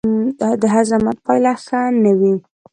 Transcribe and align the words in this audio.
د 0.61 0.63
هر 0.73 0.83
زحمت 0.91 1.17
پايله 1.25 1.53
ښه 1.65 1.81
نه 2.03 2.11
وي 2.19 2.33